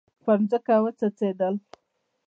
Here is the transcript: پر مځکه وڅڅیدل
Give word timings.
پر 0.23 0.37
مځکه 0.41 0.75
وڅڅیدل 0.83 1.55